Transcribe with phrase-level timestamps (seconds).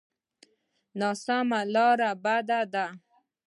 [0.99, 2.85] ناسمه لاره بده ده.